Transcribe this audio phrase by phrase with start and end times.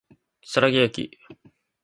[0.41, 1.11] 桔梗駅